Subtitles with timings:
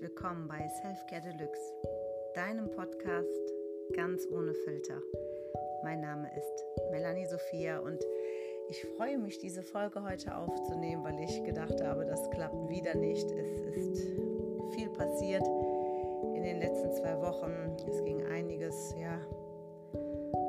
[0.00, 1.74] willkommen bei Selfcare Deluxe,
[2.32, 3.52] deinem Podcast
[3.96, 4.94] ganz ohne Filter.
[5.82, 7.98] Mein Name ist Melanie Sophia und
[8.68, 13.28] ich freue mich, diese Folge heute aufzunehmen, weil ich gedacht habe, das klappt wieder nicht.
[13.28, 14.06] Es ist
[14.70, 15.42] viel passiert
[16.36, 17.52] in den letzten zwei Wochen.
[17.88, 19.18] Es ging einiges, ja,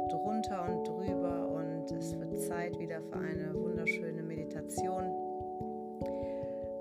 [0.09, 5.05] drunter und drüber und es wird Zeit wieder für eine wunderschöne Meditation.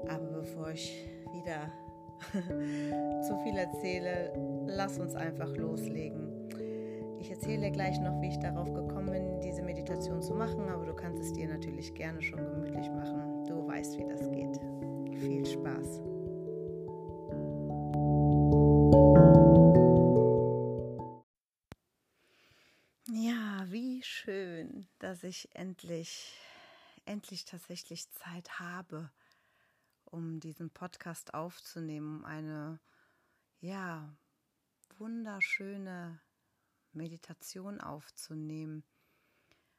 [0.07, 1.73] Aber bevor ich wieder
[3.27, 4.33] zu viel erzähle,
[4.67, 6.29] lass uns einfach loslegen.
[7.21, 10.95] Ich erzähle gleich noch, wie ich darauf gekommen bin, diese Meditation zu machen, aber du
[10.95, 13.45] kannst es dir natürlich gerne schon gemütlich machen.
[13.47, 14.57] Du weißt, wie das geht.
[15.21, 16.01] Viel Spaß.
[23.11, 26.39] Ja, wie schön, dass ich endlich,
[27.05, 29.11] endlich tatsächlich Zeit habe
[30.11, 32.81] um diesen Podcast aufzunehmen, um eine
[33.61, 34.17] ja
[34.99, 36.21] wunderschöne
[36.93, 38.85] Meditation aufzunehmen.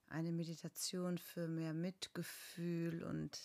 [0.08, 3.40] Eine Meditation für mehr Mitgefühl und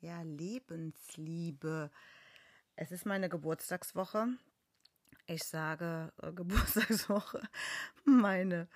[0.00, 1.90] ja, Lebensliebe.
[2.76, 4.28] Es ist meine Geburtstagswoche.
[5.26, 7.42] Ich sage äh, Geburtstagswoche.
[8.04, 8.68] Meine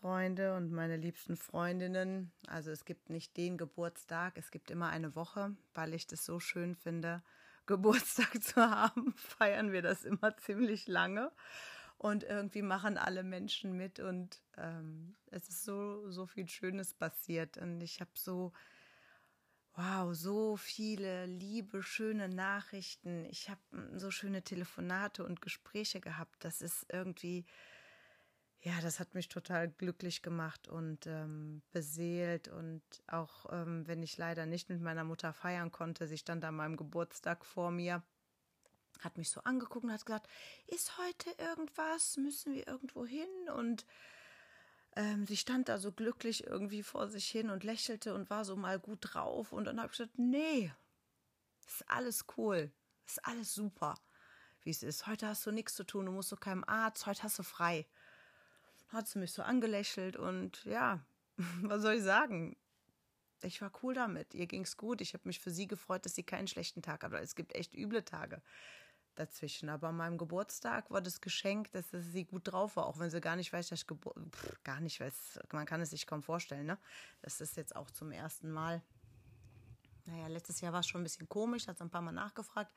[0.00, 2.32] Freunde und meine liebsten Freundinnen.
[2.46, 6.38] Also es gibt nicht den Geburtstag, es gibt immer eine Woche, weil ich das so
[6.38, 7.22] schön finde,
[7.66, 11.32] Geburtstag zu haben, feiern wir das immer ziemlich lange.
[11.98, 17.56] Und irgendwie machen alle Menschen mit und ähm, es ist so, so viel Schönes passiert.
[17.56, 18.52] Und ich habe so,
[19.76, 23.24] wow, so viele liebe, schöne Nachrichten.
[23.24, 23.60] Ich habe
[23.94, 26.44] so schöne Telefonate und Gespräche gehabt.
[26.44, 27.46] Das ist irgendwie,
[28.66, 32.48] ja, das hat mich total glücklich gemacht und ähm, beseelt.
[32.48, 36.56] Und auch ähm, wenn ich leider nicht mit meiner Mutter feiern konnte, sie stand an
[36.56, 38.02] meinem Geburtstag vor mir,
[38.98, 40.28] hat mich so angeguckt und hat gesagt,
[40.66, 42.16] ist heute irgendwas?
[42.16, 43.28] Müssen wir irgendwo hin?
[43.54, 43.86] Und
[44.96, 48.56] ähm, sie stand da so glücklich irgendwie vor sich hin und lächelte und war so
[48.56, 49.52] mal gut drauf.
[49.52, 50.72] Und dann habe ich gesagt, nee,
[51.68, 52.72] ist alles cool,
[53.06, 53.94] ist alles super,
[54.62, 55.06] wie es ist.
[55.06, 57.86] Heute hast du nichts zu tun, du musst zu keinem Arzt, heute hast du frei
[58.88, 61.04] hat sie mich so angelächelt und ja,
[61.62, 62.56] was soll ich sagen?
[63.42, 64.34] Ich war cool damit.
[64.34, 65.00] Ihr ging's gut.
[65.00, 67.12] Ich habe mich für sie gefreut, dass sie keinen schlechten Tag hat.
[67.12, 68.40] Es gibt echt üble Tage
[69.14, 69.68] dazwischen.
[69.68, 73.20] Aber an meinem Geburtstag war das Geschenk, dass sie gut drauf war, auch wenn sie
[73.20, 75.40] gar nicht weiß, dass ich Gebur Pff, gar nicht weiß.
[75.52, 76.78] Man kann es sich kaum vorstellen, ne?
[77.22, 78.82] Das ist jetzt auch zum ersten Mal
[80.06, 82.72] naja, letztes Jahr war es schon ein bisschen komisch, hat sie ein paar Mal nachgefragt.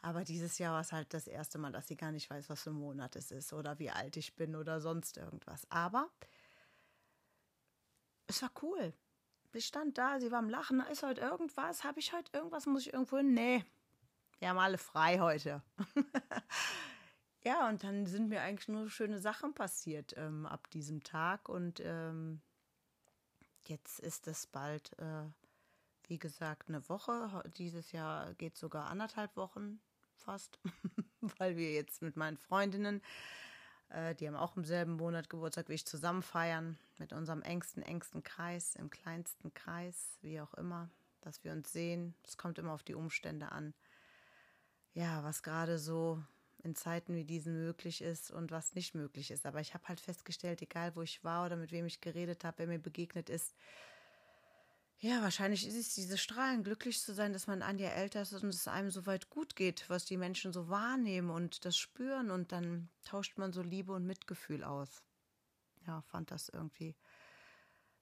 [0.00, 2.62] Aber dieses Jahr war es halt das erste Mal, dass sie gar nicht weiß, was
[2.62, 5.68] für ein Monat es ist oder wie alt ich bin oder sonst irgendwas.
[5.70, 6.08] Aber
[8.28, 8.94] es war cool.
[9.52, 10.80] Sie stand da, sie war am Lachen.
[10.90, 11.82] Ist heute irgendwas?
[11.82, 12.66] Habe ich heute irgendwas?
[12.66, 13.34] Muss ich irgendwo hin?
[13.34, 13.64] Nee.
[14.38, 15.62] Wir haben alle frei heute.
[17.42, 21.48] ja, und dann sind mir eigentlich nur schöne Sachen passiert ähm, ab diesem Tag.
[21.48, 22.40] Und ähm,
[23.64, 24.96] jetzt ist es bald.
[24.98, 25.24] Äh,
[26.08, 27.42] wie gesagt, eine Woche.
[27.56, 29.80] Dieses Jahr geht sogar anderthalb Wochen
[30.14, 30.58] fast,
[31.38, 33.02] weil wir jetzt mit meinen Freundinnen,
[33.90, 36.78] äh, die haben auch im selben Monat Geburtstag wie ich, zusammen feiern.
[36.98, 42.14] Mit unserem engsten, engsten Kreis, im kleinsten Kreis, wie auch immer, dass wir uns sehen.
[42.24, 43.74] Es kommt immer auf die Umstände an.
[44.94, 46.22] Ja, was gerade so
[46.64, 49.46] in Zeiten wie diesen möglich ist und was nicht möglich ist.
[49.46, 52.58] Aber ich habe halt festgestellt, egal wo ich war oder mit wem ich geredet habe,
[52.58, 53.54] wer mir begegnet ist,
[55.00, 58.32] ja, wahrscheinlich ist es diese Strahlen, glücklich zu sein, dass man ein Jahr älter ist
[58.32, 62.32] und es einem so weit gut geht, was die Menschen so wahrnehmen und das spüren
[62.32, 65.04] und dann tauscht man so Liebe und Mitgefühl aus.
[65.86, 66.96] Ja, fand das irgendwie,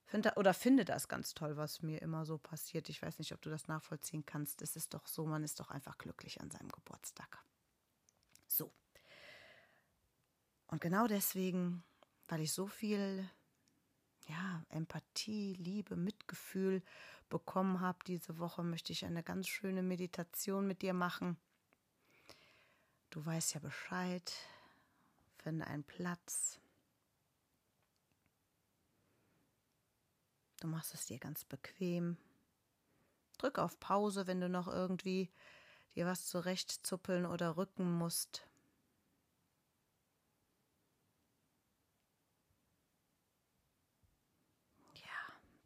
[0.05, 2.89] find, oder finde das ganz toll, was mir immer so passiert.
[2.89, 4.63] Ich weiß nicht, ob du das nachvollziehen kannst.
[4.63, 7.43] Es ist doch so, man ist doch einfach glücklich an seinem Geburtstag.
[8.47, 8.73] So.
[10.65, 11.83] Und genau deswegen,
[12.27, 13.29] weil ich so viel
[14.27, 16.16] ja, Empathie, Liebe, Mitgefühl
[17.29, 21.37] bekommen habe diese Woche, möchte ich eine ganz schöne Meditation mit dir machen.
[23.09, 24.33] Du weißt ja Bescheid.
[25.37, 26.59] Finde einen Platz.
[30.59, 32.17] Du machst es dir ganz bequem.
[33.37, 35.29] Drück auf Pause, wenn du noch irgendwie
[35.95, 38.47] dir was zurechtzuppeln oder rücken musst.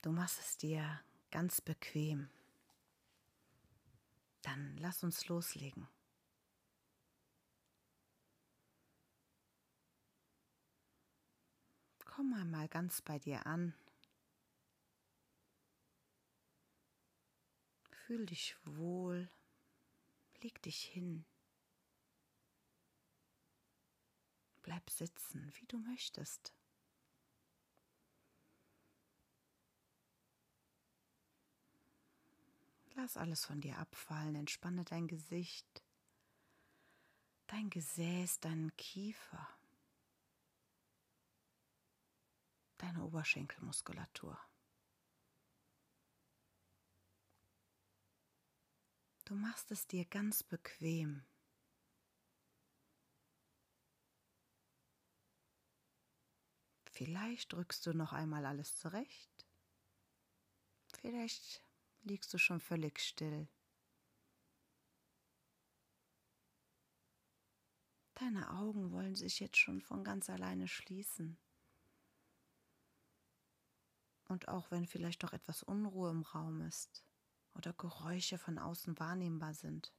[0.01, 0.99] Du machst es dir
[1.29, 2.29] ganz bequem.
[4.41, 5.87] Dann lass uns loslegen.
[12.05, 13.75] Komm einmal ganz bei dir an.
[17.91, 19.29] Fühl dich wohl.
[20.41, 21.25] Leg dich hin.
[24.63, 26.53] Bleib sitzen, wie du möchtest.
[32.95, 35.83] Lass alles von dir abfallen, entspanne dein Gesicht,
[37.47, 39.47] dein Gesäß, deinen Kiefer,
[42.77, 44.37] deine Oberschenkelmuskulatur.
[49.25, 51.23] Du machst es dir ganz bequem.
[56.89, 59.47] Vielleicht drückst du noch einmal alles zurecht.
[60.99, 61.63] Vielleicht
[62.03, 63.47] liegst du schon völlig still.
[68.15, 71.39] Deine Augen wollen sich jetzt schon von ganz alleine schließen.
[74.25, 77.03] Und auch wenn vielleicht noch etwas Unruhe im Raum ist
[77.55, 79.91] oder Geräusche von außen wahrnehmbar sind,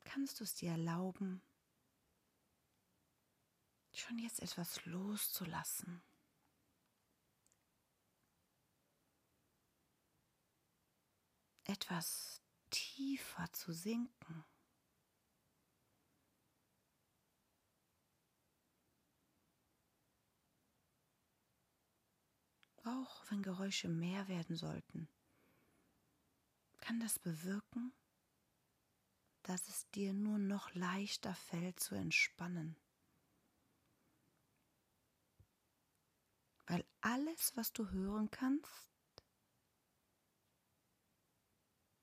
[0.00, 1.42] kannst du es dir erlauben,
[3.92, 6.02] schon jetzt etwas loszulassen.
[11.68, 14.44] Etwas tiefer zu sinken.
[22.84, 25.08] Auch wenn Geräusche mehr werden sollten,
[26.80, 27.92] kann das bewirken,
[29.42, 32.76] dass es dir nur noch leichter fällt zu entspannen.
[36.68, 38.87] weil alles, was du hören kannst,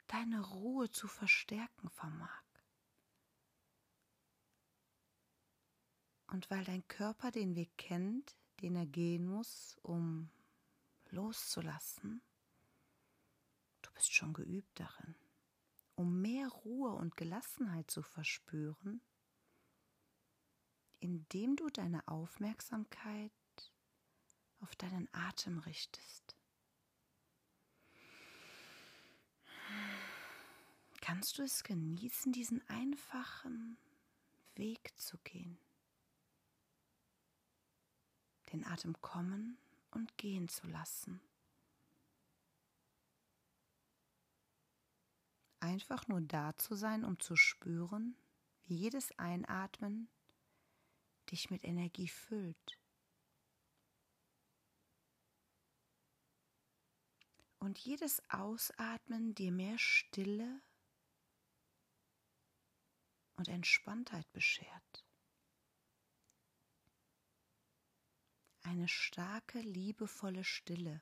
[0.08, 2.44] deine Ruhe zu verstärken vermag.
[6.28, 10.30] Und weil dein Körper den Weg kennt, den er gehen muss, um
[11.10, 12.22] loszulassen,
[13.82, 15.16] du bist schon geübt darin,
[15.96, 19.02] um mehr Ruhe und Gelassenheit zu verspüren,
[21.00, 23.32] indem du deine Aufmerksamkeit
[24.60, 26.35] auf deinen Atem richtest.
[31.06, 33.78] Kannst du es genießen, diesen einfachen
[34.56, 35.60] Weg zu gehen?
[38.52, 39.60] Den Atem kommen
[39.92, 41.22] und gehen zu lassen.
[45.60, 48.18] Einfach nur da zu sein, um zu spüren,
[48.64, 50.10] wie jedes Einatmen
[51.30, 52.80] dich mit Energie füllt
[57.60, 60.64] und jedes Ausatmen dir mehr Stille
[63.36, 65.06] und Entspanntheit beschert.
[68.62, 71.02] Eine starke, liebevolle Stille.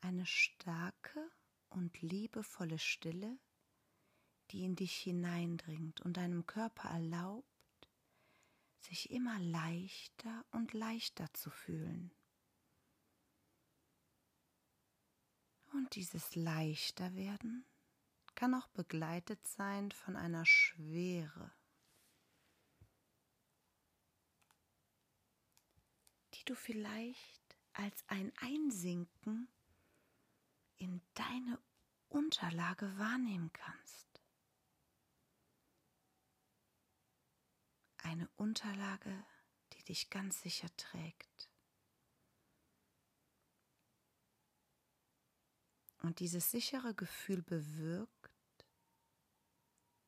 [0.00, 1.30] Eine starke
[1.68, 3.38] und liebevolle Stille,
[4.50, 7.46] die in dich hineindringt und deinem Körper erlaubt,
[8.80, 12.12] sich immer leichter und leichter zu fühlen.
[15.72, 17.64] Und dieses leichter werden
[18.34, 21.52] kann auch begleitet sein von einer Schwere,
[26.34, 29.48] die du vielleicht als ein Einsinken
[30.76, 31.58] in deine
[32.08, 34.12] Unterlage wahrnehmen kannst.
[38.02, 39.24] eine Unterlage,
[39.72, 41.51] die dich ganz sicher trägt.
[46.02, 48.66] Und dieses sichere Gefühl bewirkt,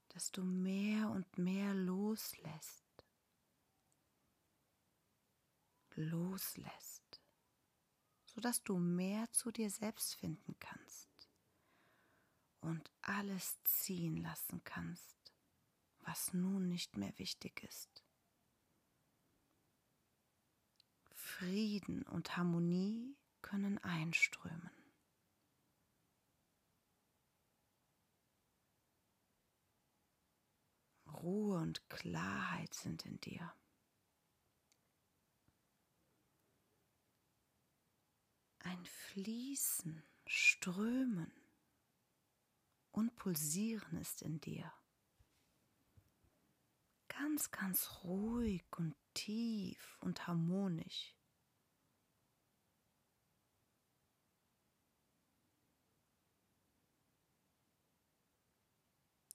[0.09, 2.85] dass du mehr und mehr loslässt.
[5.97, 7.21] Loslässt,
[8.27, 11.31] sodass du mehr zu dir selbst finden kannst
[12.61, 15.33] und alles ziehen lassen kannst,
[16.01, 18.03] was nun nicht mehr wichtig ist.
[21.13, 24.74] Frieden und Harmonie können einströmen.
[31.25, 33.55] Ruhe und Klarheit sind in dir.
[38.59, 41.33] Ein Fließen, Strömen
[42.93, 44.71] und Pulsieren ist in dir
[47.09, 51.15] ganz, ganz ruhig und tief und harmonisch.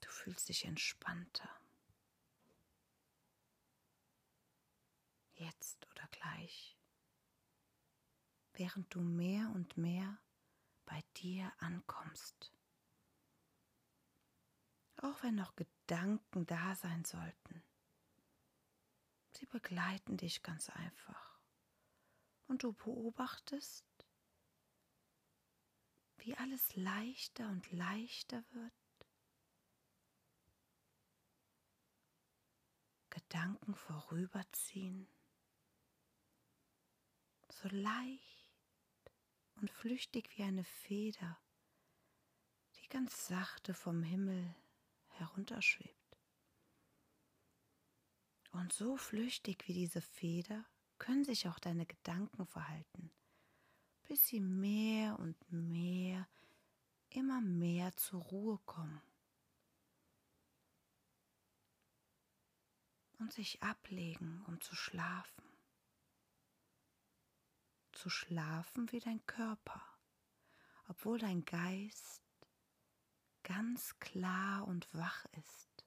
[0.02, 1.50] Du fühlst dich entspannter.
[5.34, 6.78] Jetzt oder gleich,
[8.54, 10.18] während du mehr und mehr
[10.86, 12.54] bei dir ankommst.
[15.02, 17.64] Auch wenn noch Gedanken da sein sollten.
[19.32, 21.40] Sie begleiten dich ganz einfach.
[22.48, 23.86] Und du beobachtest,
[26.18, 28.74] wie alles leichter und leichter wird.
[33.10, 35.08] Gedanken vorüberziehen,
[37.52, 38.52] so leicht
[39.56, 41.40] und flüchtig wie eine Feder,
[42.76, 44.56] die ganz sachte vom Himmel
[45.10, 45.96] herunterschwebt.
[48.52, 50.66] Und so flüchtig wie diese Feder
[50.98, 53.12] können sich auch deine Gedanken verhalten,
[54.04, 56.28] bis sie mehr und mehr,
[57.10, 59.02] immer mehr zur Ruhe kommen
[63.20, 65.49] und sich ablegen, um zu schlafen.
[68.00, 69.84] Zu schlafen wie dein Körper,
[70.88, 72.24] obwohl dein Geist
[73.44, 75.86] ganz klar und wach ist.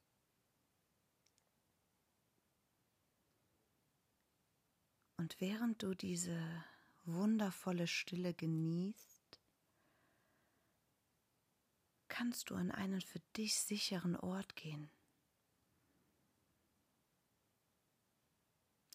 [5.17, 6.63] Und während du diese
[7.07, 9.41] wundervolle Stille genießt,
[12.09, 14.91] kannst du an einen für dich sicheren Ort gehen.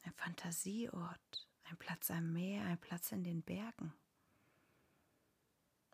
[0.04, 3.94] Ein Fantasieort, ein Platz am Meer, ein Platz in den Bergen.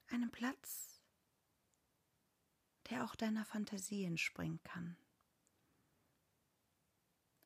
[0.08, 1.02] Einen Platz,
[2.90, 4.96] der auch deiner Fantasie entspringen kann.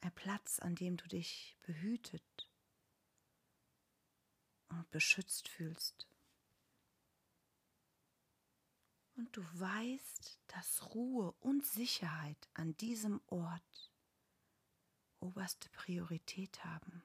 [0.02, 2.52] Ein Platz, an dem du dich behütet
[4.70, 6.08] und beschützt fühlst.
[9.16, 13.92] Und du weißt, dass Ruhe und Sicherheit an diesem Ort
[15.20, 17.04] oberste Priorität haben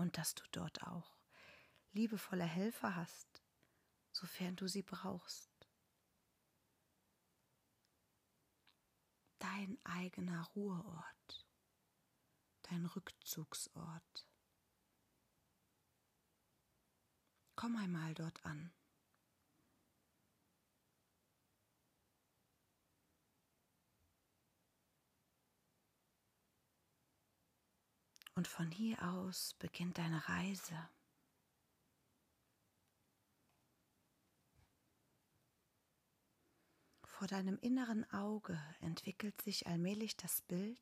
[0.00, 1.18] und dass du dort auch
[1.92, 3.42] liebevolle Helfer hast,
[4.12, 5.50] sofern du sie brauchst.
[9.38, 11.46] Dein eigener Ruheort,
[12.62, 14.28] dein Rückzugsort.
[17.56, 18.72] Komm einmal dort an.
[28.40, 30.88] Und von hier aus beginnt deine Reise.
[37.04, 40.80] Vor deinem inneren Auge entwickelt sich allmählich das Bild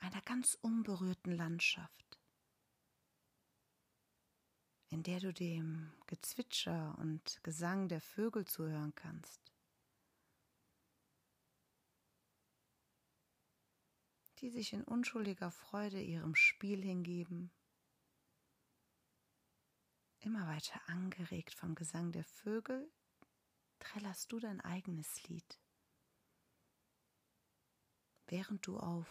[0.00, 2.18] einer ganz unberührten Landschaft
[4.88, 9.52] in der du dem Gezwitscher und Gesang der Vögel zuhören kannst,
[14.40, 17.50] die sich in unschuldiger Freude ihrem Spiel hingeben,
[20.20, 22.90] immer weiter angeregt vom Gesang der Vögel,
[23.78, 25.58] trällerst du dein eigenes Lied,
[28.26, 29.08] während du auf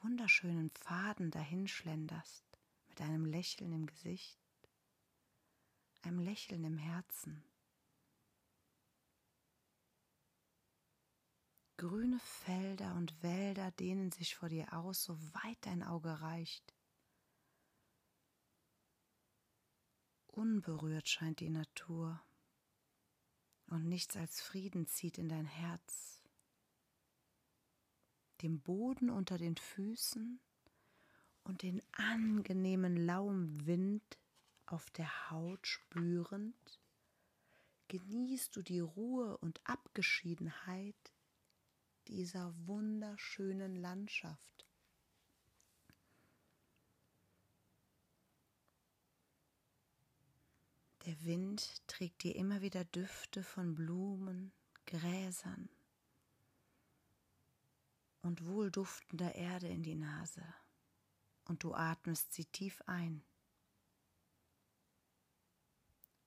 [0.00, 2.44] wunderschönen Pfaden dahinschlenderst
[2.88, 4.40] mit einem Lächeln im Gesicht,
[6.02, 7.44] einem Lächeln im Herzen.
[11.82, 16.76] Grüne Felder und Wälder dehnen sich vor dir aus, so weit dein Auge reicht.
[20.28, 22.22] Unberührt scheint die Natur
[23.66, 26.22] und nichts als Frieden zieht in dein Herz.
[28.42, 30.38] Dem Boden unter den Füßen
[31.42, 34.20] und den angenehmen lauen Wind
[34.66, 36.80] auf der Haut spürend,
[37.88, 41.12] genießt du die Ruhe und Abgeschiedenheit
[42.08, 44.66] dieser wunderschönen Landschaft.
[51.06, 54.52] Der Wind trägt dir immer wieder Düfte von Blumen,
[54.86, 55.68] Gräsern
[58.22, 60.44] und wohlduftender Erde in die Nase
[61.44, 63.24] und du atmest sie tief ein.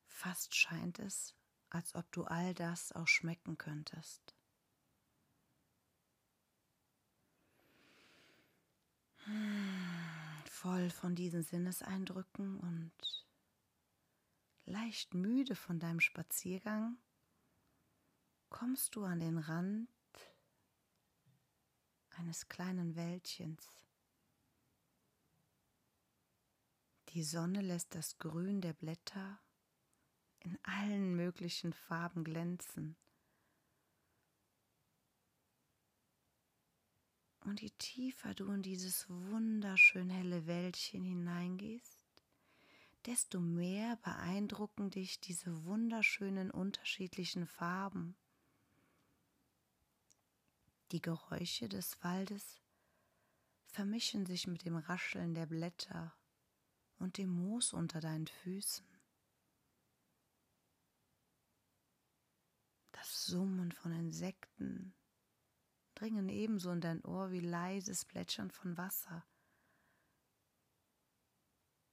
[0.08, 1.34] Fast scheint es,
[1.70, 4.35] als ob du all das auch schmecken könntest.
[10.46, 13.26] Voll von diesen Sinneseindrücken und
[14.66, 16.98] leicht müde von deinem Spaziergang,
[18.50, 19.90] kommst du an den Rand
[22.18, 23.86] eines kleinen Wäldchens.
[27.10, 29.40] Die Sonne lässt das Grün der Blätter
[30.40, 32.96] in allen möglichen Farben glänzen.
[37.46, 42.04] Und je tiefer du in dieses wunderschön helle Wäldchen hineingehst,
[43.06, 48.18] desto mehr beeindrucken dich diese wunderschönen unterschiedlichen Farben
[50.92, 52.62] Die Geräusche des Waldes
[53.68, 56.16] vermischen sich mit dem Rascheln der Blätter
[56.98, 58.88] und dem Moos unter deinen Füßen.
[62.92, 64.96] Das Summen von Insekten
[65.96, 69.26] dringen ebenso in dein Ohr wie leises Plätschern von Wasser.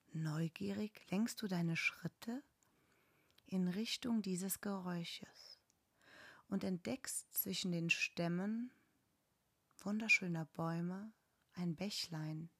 [0.08, 2.42] Neugierig lenkst du deine Schritte
[3.46, 5.58] in Richtung dieses Geräusches
[6.48, 8.72] und entdeckst zwischen den Stämmen
[9.78, 11.12] wunderschöner Bäume
[11.54, 12.50] ein Bächlein,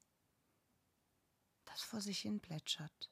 [1.65, 3.11] das vor sich hin plätschert.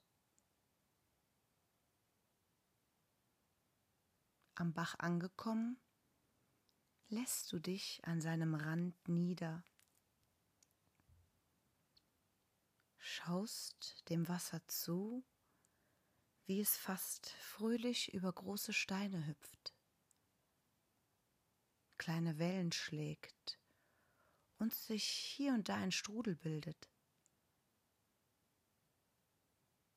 [4.55, 5.79] Am Bach angekommen,
[7.11, 9.63] lässt du dich an seinem Rand nieder,
[12.97, 15.25] schaust dem Wasser zu,
[16.45, 19.73] wie es fast fröhlich über große Steine hüpft,
[21.97, 23.59] kleine Wellen schlägt
[24.57, 26.89] und sich hier und da ein Strudel bildet.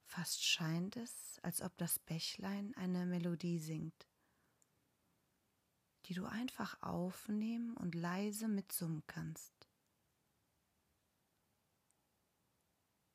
[0.04, 4.08] Fast scheint es, als ob das Bächlein eine Melodie singt,
[6.06, 9.52] die du einfach aufnehmen und leise mitsummen kannst.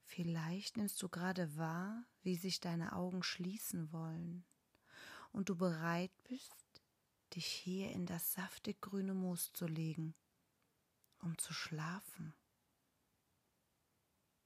[0.03, 4.43] Vielleicht nimmst du gerade wahr, wie sich deine Augen schließen wollen
[5.31, 6.81] und du bereit bist,
[7.36, 10.15] dich hier in das saftig grüne Moos zu legen
[11.22, 12.34] um zu schlafen.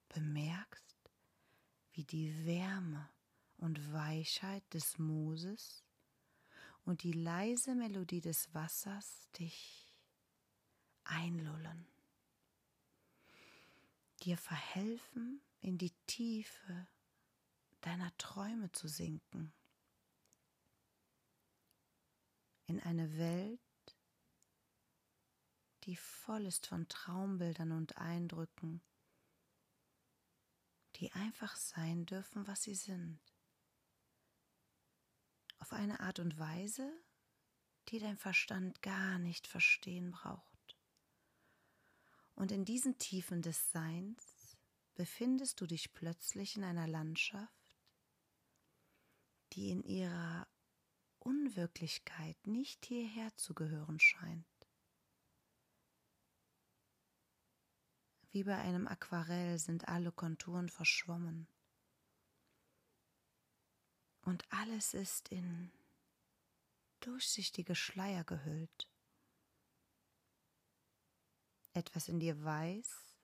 [0.10, 1.12] Bemerkst,
[1.92, 3.10] wie die Wärme
[3.58, 5.84] und Weichheit des Mooses
[6.86, 9.88] und die leise Melodie des Wassers dich
[11.04, 11.88] einlullen,
[14.22, 16.88] dir verhelfen, in die Tiefe
[17.82, 19.54] deiner Träume zu sinken,
[22.66, 23.60] in eine Welt,
[25.84, 28.82] die voll ist von Traumbildern und Eindrücken,
[30.96, 33.33] die einfach sein dürfen, was sie sind.
[35.64, 36.92] Auf eine Art und Weise,
[37.88, 40.78] die dein Verstand gar nicht verstehen braucht.
[42.36, 44.58] Und in diesen Tiefen des Seins
[44.94, 47.78] befindest du dich plötzlich in einer Landschaft,
[49.54, 50.50] die in ihrer
[51.20, 54.68] Unwirklichkeit nicht hierher zu gehören scheint.
[58.32, 61.48] Wie bei einem Aquarell sind alle Konturen verschwommen.
[64.24, 65.72] Und alles ist in
[67.02, 68.90] durchsichtige Schleier gehüllt.
[71.74, 73.16] Etwas in dir weiß,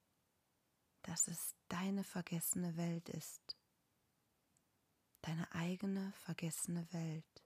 [1.03, 3.57] dass es deine vergessene Welt ist.
[5.21, 7.43] Deine eigene vergessene Welt.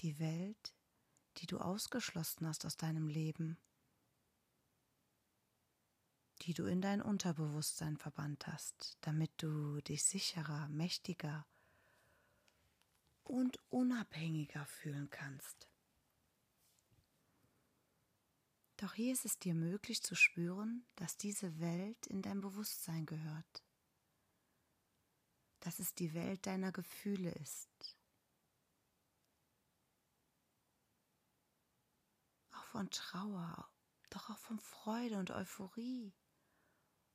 [0.00, 0.74] Die Welt,
[1.38, 3.58] die du ausgeschlossen hast aus deinem Leben
[6.42, 11.46] die du in dein Unterbewusstsein verbannt hast, damit du dich sicherer, mächtiger
[13.24, 15.68] und unabhängiger fühlen kannst.
[18.78, 23.62] Doch hier ist es dir möglich zu spüren, dass diese Welt in dein Bewusstsein gehört,
[25.60, 27.98] dass es die Welt deiner Gefühle ist.
[32.52, 33.70] Auch von Trauer,
[34.08, 36.14] doch auch von Freude und Euphorie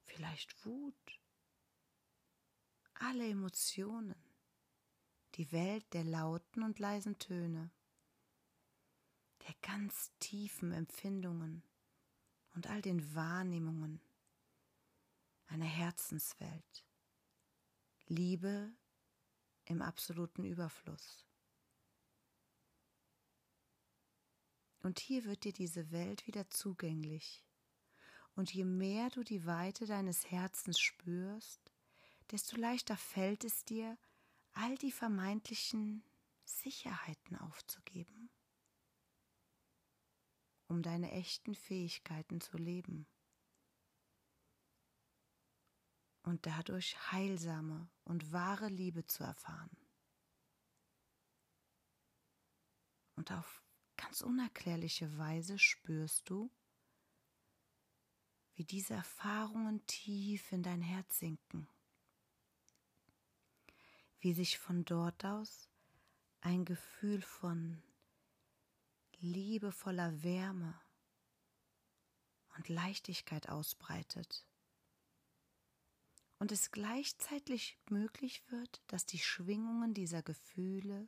[0.05, 1.21] vielleicht Wut,
[2.93, 4.15] alle Emotionen,
[5.35, 7.71] die Welt der lauten und leisen Töne,
[9.47, 11.63] der ganz tiefen Empfindungen
[12.53, 14.01] und all den Wahrnehmungen,
[15.47, 16.85] eine Herzenswelt,
[18.07, 18.73] Liebe
[19.65, 21.25] im absoluten Überfluss.
[24.79, 27.44] Und hier wird dir diese Welt wieder zugänglich
[28.35, 31.71] und je mehr du die Weite deines Herzens spürst,
[32.31, 33.97] desto leichter fällt es dir,
[34.53, 36.03] all die vermeintlichen
[36.43, 38.29] Sicherheiten aufzugeben,
[40.67, 43.07] um deine echten Fähigkeiten zu leben
[46.23, 49.77] und dadurch heilsame und wahre Liebe zu erfahren.
[53.15, 53.63] Und auf
[53.95, 56.51] ganz unerklärliche Weise spürst du,
[58.55, 61.67] wie diese Erfahrungen tief in dein Herz sinken,
[64.19, 65.69] wie sich von dort aus
[66.41, 67.81] ein Gefühl von
[69.19, 70.79] liebevoller Wärme
[72.55, 74.45] und Leichtigkeit ausbreitet
[76.39, 81.07] und es gleichzeitig möglich wird, dass die Schwingungen dieser Gefühle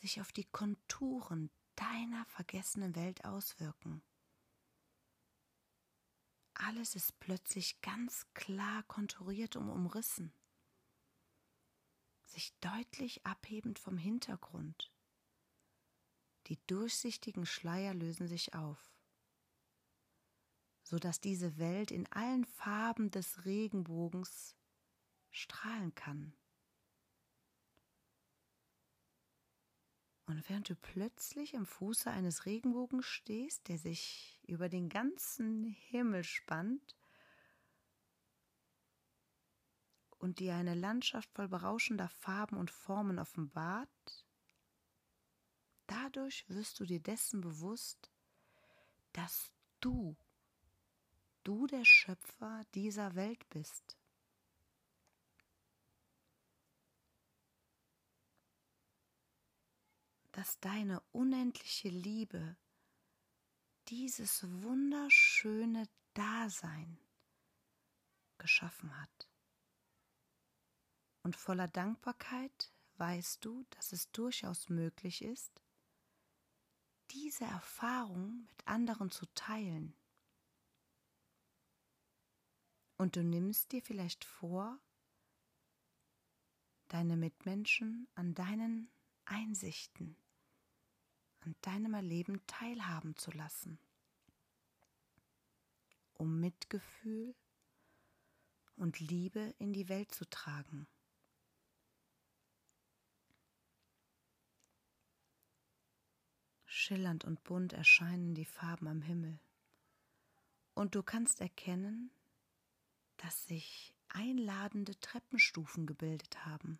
[0.00, 4.02] sich auf die Konturen deiner vergessenen Welt auswirken.
[6.54, 10.32] Alles ist plötzlich ganz klar konturiert und umrissen,
[12.24, 14.92] sich deutlich abhebend vom Hintergrund.
[16.46, 18.92] Die durchsichtigen Schleier lösen sich auf,
[20.82, 24.56] so dass diese Welt in allen Farben des Regenbogens
[25.30, 26.34] strahlen kann.
[30.32, 36.24] Und während du plötzlich am Fuße eines Regenbogens stehst, der sich über den ganzen Himmel
[36.24, 36.96] spannt
[40.18, 44.24] und dir eine Landschaft voll berauschender Farben und Formen offenbart,
[45.86, 48.10] dadurch wirst du dir dessen bewusst,
[49.12, 50.16] dass du,
[51.44, 53.98] du der Schöpfer dieser Welt bist.
[60.32, 62.56] Dass deine unendliche Liebe
[63.88, 66.98] dieses wunderschöne Dasein
[68.38, 69.28] geschaffen hat.
[71.22, 75.62] Und voller Dankbarkeit weißt du, dass es durchaus möglich ist,
[77.10, 79.94] diese Erfahrung mit anderen zu teilen.
[82.96, 84.80] Und du nimmst dir vielleicht vor,
[86.88, 88.90] deine Mitmenschen an deinen
[89.24, 90.16] Einsichten
[91.40, 93.78] an deinem Erleben teilhaben zu lassen,
[96.14, 97.34] um Mitgefühl
[98.76, 100.86] und Liebe in die Welt zu tragen.
[106.66, 109.38] Schillernd und bunt erscheinen die Farben am Himmel,
[110.74, 112.10] und du kannst erkennen,
[113.18, 116.78] dass sich einladende Treppenstufen gebildet haben,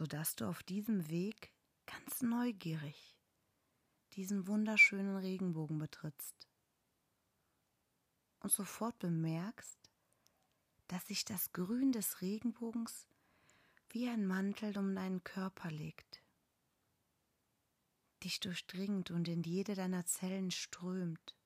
[0.00, 1.52] sodass du auf diesem Weg
[1.84, 3.18] ganz neugierig
[4.14, 6.48] diesen wunderschönen Regenbogen betrittst
[8.38, 9.78] und sofort bemerkst,
[10.88, 13.08] dass sich das Grün des Regenbogens
[13.90, 16.22] wie ein Mantel um deinen Körper legt,
[18.24, 21.36] dich durchdringt und in jede deiner Zellen strömt.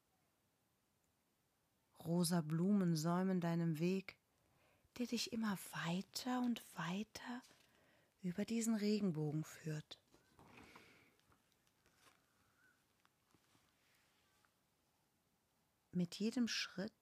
[1.99, 4.17] Rosa Blumen säumen deinem Weg,
[4.99, 7.43] der dich immer weiter und weiter
[8.25, 10.01] über diesen Regenbogen führt.
[15.93, 16.93] Mit jedem Schritt,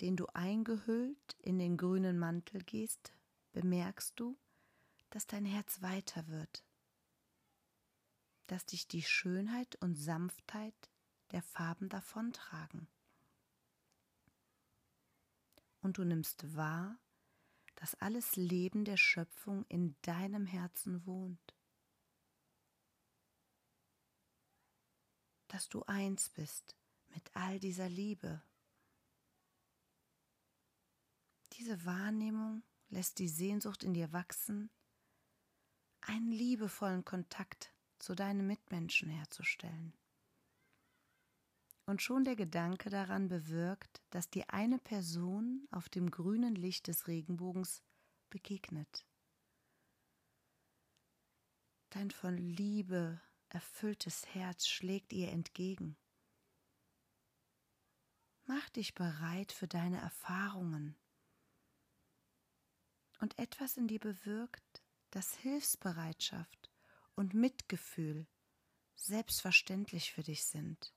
[0.00, 3.12] den du eingehüllt in den grünen Mantel gehst,
[3.52, 4.36] bemerkst du,
[5.10, 6.64] dass dein Herz weiter wird,
[8.46, 10.90] dass dich die Schönheit und Sanftheit
[11.32, 12.88] der Farben davontragen.
[15.82, 16.98] Und du nimmst wahr,
[17.82, 21.56] dass alles Leben der Schöpfung in deinem Herzen wohnt,
[25.48, 26.76] dass du eins bist
[27.08, 28.40] mit all dieser Liebe.
[31.54, 34.70] Diese Wahrnehmung lässt die Sehnsucht in dir wachsen,
[36.02, 39.92] einen liebevollen Kontakt zu deinen Mitmenschen herzustellen.
[41.92, 47.06] Und schon der Gedanke daran bewirkt, dass dir eine Person auf dem grünen Licht des
[47.06, 47.82] Regenbogens
[48.30, 49.04] begegnet.
[51.90, 55.98] Dein von Liebe erfülltes Herz schlägt ihr entgegen.
[58.46, 60.96] Mach dich bereit für deine Erfahrungen.
[63.20, 66.70] Und etwas in dir bewirkt, dass Hilfsbereitschaft
[67.16, 68.26] und Mitgefühl
[68.94, 70.94] selbstverständlich für dich sind.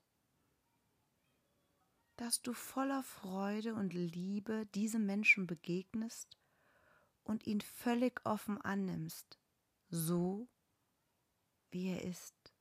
[2.18, 6.38] Dass du voller Freude und Liebe diesem Menschen begegnest
[7.24, 9.38] und ihn völlig offen annimmst,
[9.90, 10.48] so
[11.72, 12.54] wie er ist.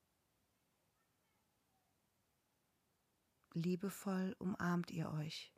[3.53, 5.55] Liebevoll umarmt ihr euch.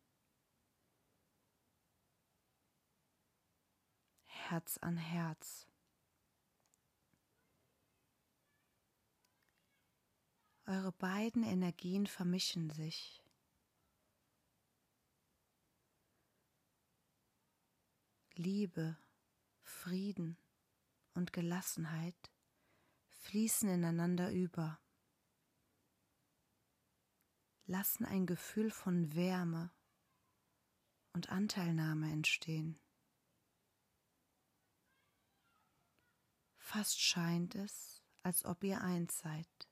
[4.27, 5.67] Herz an Herz.
[10.67, 13.26] Eure beiden Energien vermischen sich.
[18.37, 18.99] Liebe,
[19.63, 20.37] Frieden
[21.15, 22.31] und Gelassenheit
[23.09, 24.79] fließen ineinander über
[27.67, 29.73] lassen ein Gefühl von Wärme
[31.13, 32.79] und Anteilnahme entstehen.
[36.59, 39.69] Fast scheint es, als ob ihr eins seid.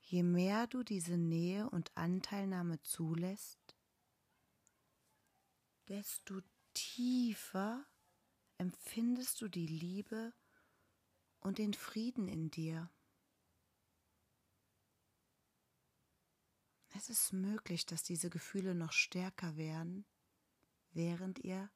[0.00, 3.76] Je mehr du diese Nähe und Anteilnahme zulässt,
[5.88, 6.42] desto
[6.76, 7.86] tiefer
[8.58, 10.34] empfindest du die Liebe
[11.40, 12.90] und den Frieden in dir.
[16.94, 20.06] Es ist möglich, dass diese Gefühle noch stärker werden,
[20.90, 21.70] während ihr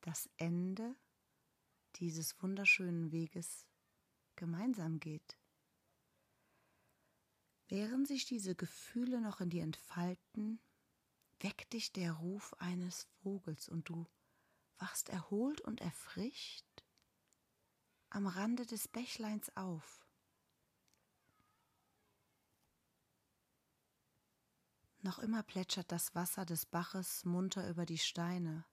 [0.00, 0.96] das Ende
[1.96, 3.66] dieses wunderschönen Weges
[4.36, 5.38] gemeinsam geht.
[7.68, 10.60] Während sich diese Gefühle noch in dir entfalten,
[11.40, 14.06] weckt dich der Ruf eines Vogels und du
[14.80, 16.66] wachst erholt und erfrischt
[18.08, 20.04] am Rande des Bächleins auf.
[25.02, 28.66] Noch immer plätschert das Wasser des Baches munter über die Steine,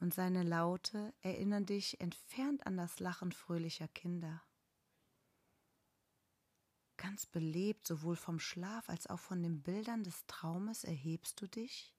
[0.00, 4.42] und seine Laute erinnern dich entfernt an das Lachen fröhlicher Kinder.
[6.96, 11.94] Ganz belebt, sowohl vom Schlaf als auch von den Bildern des Traumes, erhebst du dich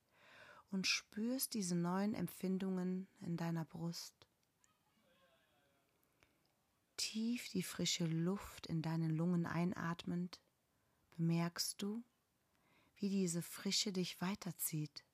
[0.74, 4.28] und spürst diese neuen Empfindungen in deiner Brust.
[6.98, 10.42] Tief die frische Luft in deinen Lungen einatmend,
[11.16, 12.04] bemerkst du,
[12.96, 15.06] wie diese Frische dich weiterzieht.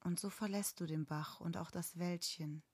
[0.00, 2.64] Und so verlässt du den Bach und auch das Wäldchen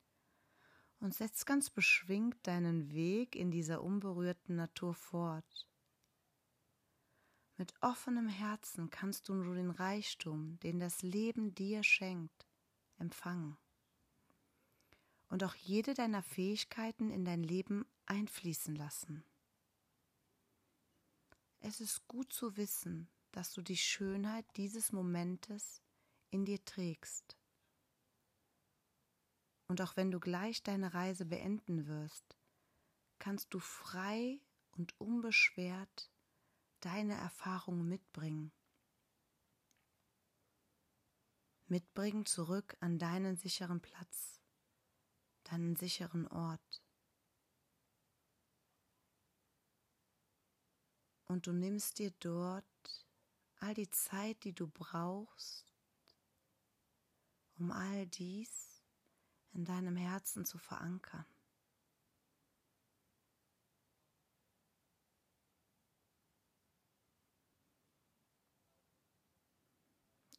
[0.99, 5.69] und setzt ganz beschwingt deinen Weg in dieser unberührten Natur fort.
[7.57, 12.47] Mit offenem Herzen kannst du nur den Reichtum, den das Leben dir schenkt,
[12.99, 13.57] empfangen
[15.29, 19.25] und auch jede deiner Fähigkeiten in dein Leben einfließen lassen.
[21.61, 25.83] Es ist gut zu wissen, dass du die Schönheit dieses Momentes
[26.31, 27.37] in dir trägst.
[29.69, 32.39] Und auch wenn du gleich deine Reise beenden wirst,
[33.19, 34.41] kannst du frei
[34.73, 36.11] und unbeschwert
[36.81, 38.53] deine Erfahrungen mitbringen.
[41.67, 44.41] Mitbringen zurück an deinen sicheren Platz,
[45.45, 46.87] deinen sicheren Ort.
[51.27, 52.65] und du nimmst dir dort
[53.61, 55.75] all die Zeit, die du brauchst,
[57.59, 58.83] um all dies
[59.53, 61.27] in deinem Herzen zu verankern.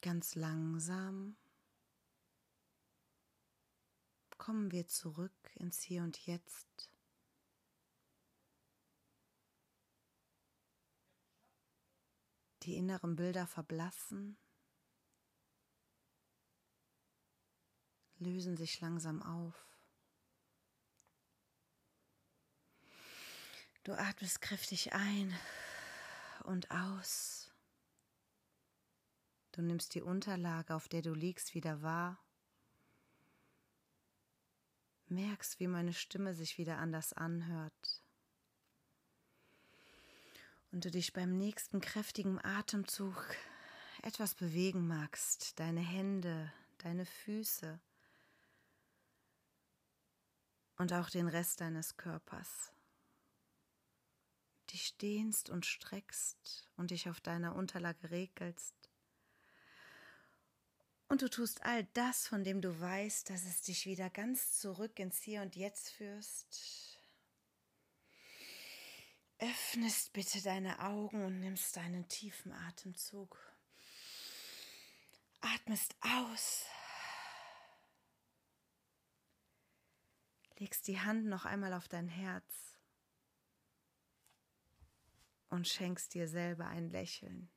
[0.02, 1.36] Ganz langsam
[4.38, 6.90] kommen wir zurück ins Hier und Jetzt.
[12.68, 14.38] die inneren Bilder verblassen,
[18.18, 19.56] lösen sich langsam auf.
[23.86, 25.34] Du atmest kräftig ein
[26.44, 27.47] und aus.
[29.58, 32.24] Du nimmst die Unterlage, auf der du liegst, wieder wahr.
[35.08, 38.04] Merkst, wie meine Stimme sich wieder anders anhört
[40.72, 43.36] und du dich beim nächsten kräftigen Atemzug
[44.04, 47.80] etwas bewegen magst, deine Hände, deine Füße
[50.78, 52.72] und auch den Rest deines Körpers.
[54.70, 58.87] Dich dehnst und streckst und dich auf deiner Unterlage regelst.
[61.10, 65.00] Und du tust all das, von dem du weißt, dass es dich wieder ganz zurück
[65.00, 67.00] ins Hier und Jetzt führst,
[69.40, 73.38] öffnest bitte deine Augen und nimmst einen tiefen Atemzug.
[75.40, 76.66] Atmest aus.
[80.60, 82.76] Legst die Hand noch einmal auf dein Herz
[85.50, 87.50] und schenkst dir selber ein Lächeln.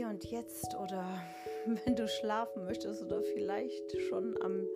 [0.00, 1.04] Und jetzt oder
[1.84, 4.66] wenn du schlafen möchtest oder vielleicht schon am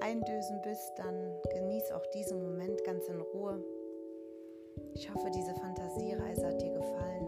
[0.00, 1.14] Eindösen bist, dann
[1.52, 3.62] genieß auch diesen Moment ganz in Ruhe.
[4.94, 7.26] Ich hoffe, diese Fantasiereise hat dir gefallen.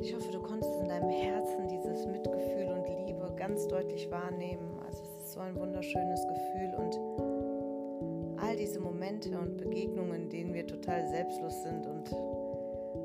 [0.00, 4.80] Ich hoffe, du konntest in deinem Herzen dieses Mitgefühl und Liebe ganz deutlich wahrnehmen.
[4.86, 10.54] Also es ist so ein wunderschönes Gefühl und all diese Momente und Begegnungen, in denen
[10.54, 12.14] wir total selbstlos sind und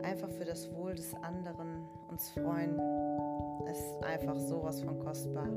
[0.03, 1.74] einfach für das Wohl des anderen
[2.15, 2.79] uns freuen.
[3.69, 5.49] Es ist einfach sowas von kostbar.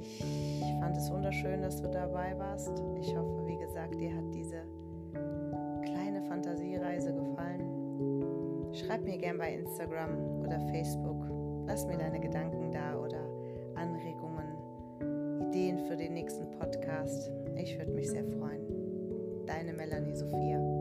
[0.00, 2.82] Ich fand es wunderschön, dass du dabei warst.
[3.00, 4.62] Ich hoffe, wie gesagt, dir hat diese
[5.84, 8.72] kleine Fantasiereise gefallen.
[8.72, 11.24] Schreib mir gern bei Instagram oder Facebook.
[11.68, 13.20] Lass mir deine Gedanken da oder
[13.76, 17.30] Anregungen, Ideen für den nächsten Podcast.
[17.54, 19.46] Ich würde mich sehr freuen.
[19.46, 20.75] Deine Melanie Sophia.